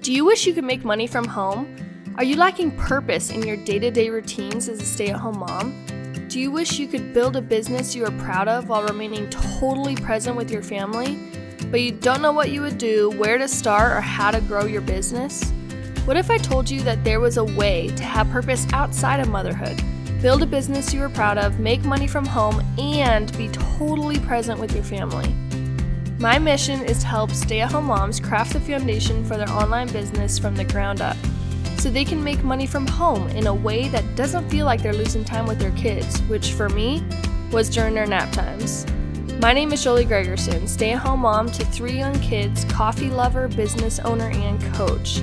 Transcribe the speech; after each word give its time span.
Do 0.00 0.12
you 0.12 0.24
wish 0.24 0.46
you 0.46 0.54
could 0.54 0.64
make 0.64 0.84
money 0.84 1.08
from 1.08 1.26
home? 1.26 1.76
Are 2.16 2.24
you 2.24 2.36
lacking 2.36 2.76
purpose 2.76 3.30
in 3.30 3.42
your 3.42 3.56
day 3.56 3.80
to 3.80 3.90
day 3.90 4.10
routines 4.10 4.68
as 4.68 4.80
a 4.80 4.84
stay 4.84 5.08
at 5.08 5.16
home 5.16 5.40
mom? 5.40 5.84
Do 6.28 6.38
you 6.38 6.52
wish 6.52 6.78
you 6.78 6.86
could 6.86 7.12
build 7.12 7.34
a 7.34 7.42
business 7.42 7.96
you 7.96 8.04
are 8.04 8.12
proud 8.12 8.46
of 8.46 8.68
while 8.68 8.84
remaining 8.84 9.28
totally 9.28 9.96
present 9.96 10.36
with 10.36 10.52
your 10.52 10.62
family, 10.62 11.18
but 11.70 11.80
you 11.80 11.90
don't 11.90 12.22
know 12.22 12.32
what 12.32 12.50
you 12.50 12.60
would 12.60 12.78
do, 12.78 13.10
where 13.18 13.38
to 13.38 13.48
start, 13.48 13.96
or 13.96 14.00
how 14.00 14.30
to 14.30 14.40
grow 14.40 14.66
your 14.66 14.82
business? 14.82 15.50
What 16.04 16.16
if 16.16 16.30
I 16.30 16.38
told 16.38 16.70
you 16.70 16.80
that 16.82 17.02
there 17.02 17.20
was 17.20 17.36
a 17.36 17.44
way 17.44 17.88
to 17.96 18.04
have 18.04 18.30
purpose 18.30 18.66
outside 18.72 19.18
of 19.18 19.28
motherhood? 19.28 19.82
Build 20.22 20.42
a 20.42 20.46
business 20.46 20.94
you 20.94 21.02
are 21.02 21.08
proud 21.08 21.38
of, 21.38 21.58
make 21.58 21.84
money 21.84 22.06
from 22.06 22.24
home, 22.24 22.62
and 22.78 23.36
be 23.36 23.48
totally 23.48 24.20
present 24.20 24.60
with 24.60 24.74
your 24.74 24.84
family. 24.84 25.34
My 26.20 26.36
mission 26.36 26.84
is 26.84 26.98
to 26.98 27.06
help 27.06 27.30
stay 27.30 27.60
at 27.60 27.70
home 27.70 27.84
moms 27.84 28.18
craft 28.18 28.52
the 28.52 28.58
foundation 28.58 29.24
for 29.24 29.36
their 29.36 29.48
online 29.50 29.86
business 29.92 30.36
from 30.36 30.56
the 30.56 30.64
ground 30.64 31.00
up 31.00 31.16
so 31.78 31.90
they 31.90 32.04
can 32.04 32.24
make 32.24 32.42
money 32.42 32.66
from 32.66 32.88
home 32.88 33.28
in 33.28 33.46
a 33.46 33.54
way 33.54 33.86
that 33.90 34.16
doesn't 34.16 34.50
feel 34.50 34.66
like 34.66 34.82
they're 34.82 34.92
losing 34.92 35.24
time 35.24 35.46
with 35.46 35.60
their 35.60 35.70
kids, 35.72 36.20
which 36.22 36.54
for 36.54 36.68
me 36.70 37.04
was 37.52 37.70
during 37.70 37.94
their 37.94 38.04
nap 38.04 38.32
times. 38.32 38.84
My 39.40 39.52
name 39.52 39.72
is 39.72 39.84
Jolie 39.84 40.04
Gregerson, 40.04 40.68
stay 40.68 40.90
at 40.90 40.98
home 40.98 41.20
mom 41.20 41.52
to 41.52 41.64
three 41.66 41.96
young 41.96 42.18
kids, 42.18 42.64
coffee 42.64 43.10
lover, 43.10 43.46
business 43.46 44.00
owner, 44.00 44.28
and 44.28 44.60
coach. 44.74 45.22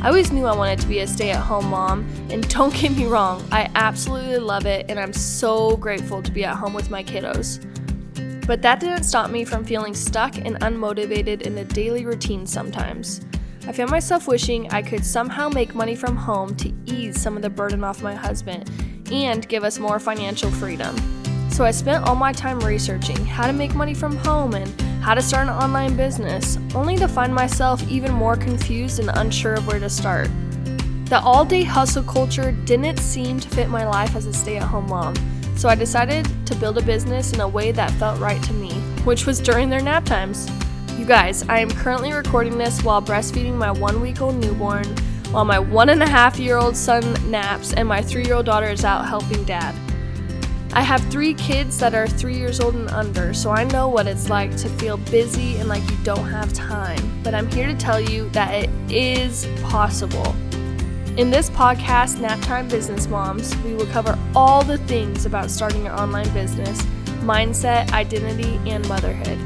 I 0.00 0.08
always 0.08 0.30
knew 0.30 0.46
I 0.46 0.54
wanted 0.54 0.78
to 0.78 0.86
be 0.86 1.00
a 1.00 1.08
stay 1.08 1.30
at 1.32 1.42
home 1.42 1.70
mom, 1.70 2.06
and 2.30 2.48
don't 2.54 2.72
get 2.72 2.96
me 2.96 3.06
wrong, 3.06 3.44
I 3.50 3.68
absolutely 3.74 4.38
love 4.38 4.64
it, 4.64 4.86
and 4.88 5.00
I'm 5.00 5.12
so 5.12 5.76
grateful 5.76 6.22
to 6.22 6.30
be 6.30 6.44
at 6.44 6.54
home 6.54 6.72
with 6.72 6.88
my 6.88 7.02
kiddos. 7.02 7.66
But 8.46 8.62
that 8.62 8.80
didn't 8.80 9.04
stop 9.04 9.30
me 9.30 9.44
from 9.44 9.64
feeling 9.64 9.94
stuck 9.94 10.36
and 10.36 10.56
unmotivated 10.60 11.42
in 11.42 11.54
the 11.54 11.64
daily 11.64 12.06
routine 12.06 12.46
sometimes. 12.46 13.20
I 13.66 13.72
found 13.72 13.90
myself 13.90 14.28
wishing 14.28 14.70
I 14.70 14.82
could 14.82 15.04
somehow 15.04 15.48
make 15.48 15.74
money 15.74 15.96
from 15.96 16.16
home 16.16 16.54
to 16.56 16.72
ease 16.86 17.20
some 17.20 17.36
of 17.36 17.42
the 17.42 17.50
burden 17.50 17.82
off 17.82 18.02
my 18.02 18.14
husband 18.14 18.70
and 19.10 19.48
give 19.48 19.64
us 19.64 19.80
more 19.80 19.98
financial 19.98 20.50
freedom. 20.52 20.96
So 21.50 21.64
I 21.64 21.72
spent 21.72 22.04
all 22.04 22.14
my 22.14 22.32
time 22.32 22.60
researching 22.60 23.16
how 23.24 23.46
to 23.46 23.52
make 23.52 23.74
money 23.74 23.94
from 23.94 24.16
home 24.18 24.54
and 24.54 24.80
how 25.02 25.14
to 25.14 25.22
start 25.22 25.48
an 25.48 25.54
online 25.54 25.96
business, 25.96 26.58
only 26.74 26.96
to 26.96 27.08
find 27.08 27.34
myself 27.34 27.82
even 27.88 28.12
more 28.12 28.36
confused 28.36 29.00
and 29.00 29.10
unsure 29.14 29.54
of 29.54 29.66
where 29.66 29.80
to 29.80 29.90
start. 29.90 30.28
The 31.06 31.20
all 31.20 31.44
day 31.44 31.62
hustle 31.62 32.02
culture 32.02 32.52
didn't 32.52 32.98
seem 32.98 33.40
to 33.40 33.48
fit 33.48 33.68
my 33.68 33.86
life 33.86 34.14
as 34.14 34.26
a 34.26 34.34
stay 34.34 34.58
at 34.58 34.64
home 34.64 34.88
mom, 34.88 35.14
so 35.56 35.68
I 35.68 35.74
decided 35.74 36.28
to 36.46 36.54
build 36.56 36.78
a 36.78 36.82
business 36.82 37.32
in 37.32 37.40
a 37.40 37.48
way 37.48 37.72
that 37.72 37.90
felt 37.92 38.20
right 38.20 38.42
to 38.44 38.52
me, 38.52 38.72
which 39.04 39.26
was 39.26 39.40
during 39.40 39.70
their 39.70 39.80
nap 39.80 40.04
times. 40.04 40.48
You 40.98 41.06
guys, 41.06 41.42
I 41.48 41.58
am 41.58 41.70
currently 41.70 42.12
recording 42.12 42.58
this 42.58 42.82
while 42.82 43.02
breastfeeding 43.02 43.54
my 43.54 43.70
one 43.70 44.00
week 44.00 44.20
old 44.20 44.36
newborn, 44.36 44.86
while 45.30 45.44
my 45.44 45.58
one 45.58 45.88
and 45.88 46.02
a 46.02 46.08
half 46.08 46.38
year 46.38 46.56
old 46.58 46.76
son 46.76 47.02
naps, 47.30 47.72
and 47.72 47.88
my 47.88 48.02
three 48.02 48.24
year 48.24 48.34
old 48.34 48.46
daughter 48.46 48.68
is 48.68 48.84
out 48.84 49.06
helping 49.06 49.42
dad. 49.44 49.74
I 50.72 50.82
have 50.82 51.00
three 51.10 51.32
kids 51.32 51.78
that 51.78 51.94
are 51.94 52.06
three 52.06 52.36
years 52.36 52.60
old 52.60 52.74
and 52.74 52.90
under, 52.90 53.32
so 53.32 53.50
I 53.50 53.64
know 53.64 53.88
what 53.88 54.06
it's 54.06 54.28
like 54.28 54.54
to 54.58 54.68
feel 54.68 54.98
busy 54.98 55.56
and 55.56 55.70
like 55.70 55.82
you 55.90 55.96
don't 56.04 56.28
have 56.28 56.52
time. 56.52 57.22
But 57.22 57.34
I'm 57.34 57.50
here 57.50 57.66
to 57.66 57.74
tell 57.74 57.98
you 57.98 58.28
that 58.30 58.52
it 58.52 58.70
is 58.90 59.46
possible. 59.62 60.34
In 61.16 61.30
this 61.30 61.48
podcast, 61.48 62.16
Naptime 62.16 62.68
Business 62.68 63.06
Moms, 63.06 63.56
we 63.62 63.72
will 63.72 63.86
cover 63.86 64.18
all 64.34 64.62
the 64.62 64.76
things 64.76 65.24
about 65.24 65.50
starting 65.50 65.86
your 65.86 65.98
online 65.98 66.30
business, 66.34 66.82
mindset, 67.22 67.90
identity, 67.92 68.60
and 68.70 68.86
motherhood. 68.86 69.38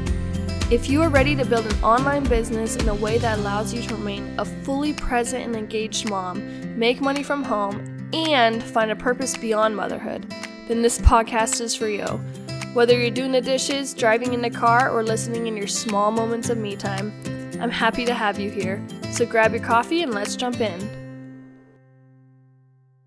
If 0.69 0.89
you 0.89 1.01
are 1.01 1.07
ready 1.07 1.33
to 1.33 1.45
build 1.45 1.65
an 1.65 1.81
online 1.81 2.25
business 2.25 2.75
in 2.75 2.89
a 2.89 2.95
way 2.95 3.19
that 3.19 3.39
allows 3.39 3.73
you 3.73 3.81
to 3.83 3.95
remain 3.95 4.37
a 4.37 4.43
fully 4.43 4.91
present 4.91 5.45
and 5.45 5.55
engaged 5.55 6.09
mom, 6.09 6.77
make 6.77 6.99
money 6.99 7.23
from 7.23 7.41
home, 7.41 8.09
and 8.11 8.61
find 8.61 8.91
a 8.91 8.95
purpose 8.97 9.37
beyond 9.37 9.73
motherhood, 9.73 10.29
then 10.67 10.81
this 10.81 10.99
podcast 10.99 11.61
is 11.61 11.73
for 11.73 11.87
you. 11.87 12.05
Whether 12.73 12.99
you're 12.99 13.11
doing 13.11 13.31
the 13.31 13.39
dishes, 13.39 13.93
driving 13.93 14.33
in 14.33 14.41
the 14.41 14.49
car, 14.49 14.89
or 14.91 15.03
listening 15.03 15.47
in 15.47 15.55
your 15.55 15.67
small 15.67 16.11
moments 16.11 16.49
of 16.49 16.57
me 16.57 16.75
time, 16.75 17.13
I'm 17.61 17.71
happy 17.71 18.03
to 18.03 18.13
have 18.13 18.37
you 18.37 18.51
here. 18.51 18.85
So 19.13 19.25
grab 19.25 19.53
your 19.53 19.63
coffee 19.63 20.03
and 20.03 20.13
let's 20.13 20.35
jump 20.35 20.59
in. 20.59 21.00